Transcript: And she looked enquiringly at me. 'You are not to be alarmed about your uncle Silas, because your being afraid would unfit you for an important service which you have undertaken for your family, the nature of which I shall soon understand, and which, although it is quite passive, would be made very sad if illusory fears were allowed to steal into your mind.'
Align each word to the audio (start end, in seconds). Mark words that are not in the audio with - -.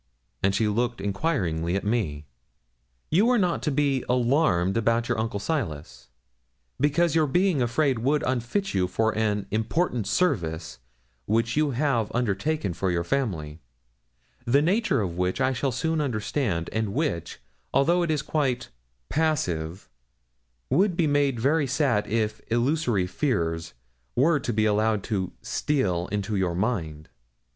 And 0.41 0.55
she 0.55 0.67
looked 0.67 0.99
enquiringly 0.99 1.75
at 1.75 1.83
me. 1.83 2.25
'You 3.11 3.29
are 3.29 3.37
not 3.37 3.61
to 3.61 3.69
be 3.71 4.03
alarmed 4.09 4.75
about 4.75 5.07
your 5.07 5.19
uncle 5.19 5.39
Silas, 5.39 6.09
because 6.79 7.13
your 7.13 7.27
being 7.27 7.61
afraid 7.61 7.99
would 7.99 8.23
unfit 8.25 8.73
you 8.73 8.87
for 8.87 9.15
an 9.15 9.45
important 9.51 10.07
service 10.07 10.79
which 11.27 11.55
you 11.55 11.69
have 11.73 12.11
undertaken 12.15 12.73
for 12.73 12.89
your 12.89 13.03
family, 13.03 13.59
the 14.43 14.63
nature 14.63 15.01
of 15.01 15.17
which 15.19 15.39
I 15.39 15.53
shall 15.53 15.71
soon 15.71 16.01
understand, 16.01 16.67
and 16.73 16.95
which, 16.95 17.37
although 17.71 18.01
it 18.01 18.09
is 18.09 18.23
quite 18.23 18.69
passive, 19.07 19.87
would 20.71 20.97
be 20.97 21.05
made 21.05 21.39
very 21.39 21.67
sad 21.67 22.07
if 22.07 22.41
illusory 22.51 23.05
fears 23.05 23.75
were 24.15 24.41
allowed 24.57 25.03
to 25.03 25.31
steal 25.43 26.07
into 26.07 26.35
your 26.35 26.55
mind.' 26.55 27.07